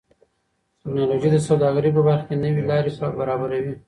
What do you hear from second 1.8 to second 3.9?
په برخه کې نوې لارې برابروي.